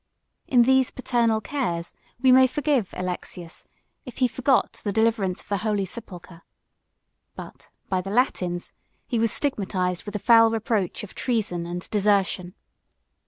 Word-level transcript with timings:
In 0.47 0.63
these 0.63 0.89
paternal 0.89 1.39
cares, 1.41 1.93
we 2.19 2.31
may 2.31 2.47
forgive 2.47 2.89
Alexius, 2.97 3.65
if 4.03 4.17
he 4.17 4.27
forgot 4.27 4.81
the 4.83 4.91
deliverance 4.91 5.41
of 5.41 5.47
the 5.49 5.57
holy 5.57 5.85
sepulchre; 5.85 6.41
but, 7.35 7.69
by 7.87 8.01
the 8.01 8.09
Latins, 8.09 8.73
he 9.05 9.19
was 9.19 9.31
stigmatized 9.31 10.05
with 10.05 10.13
the 10.13 10.17
foul 10.17 10.49
reproach 10.49 11.03
of 11.03 11.13
treason 11.13 11.67
and 11.67 11.87
desertion. 11.91 12.55